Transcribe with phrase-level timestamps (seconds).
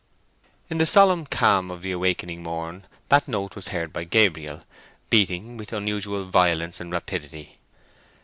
[0.67, 4.63] In the solemn calm of the awakening morn that note was heard by Gabriel,
[5.11, 7.59] beating with unusual violence and rapidity.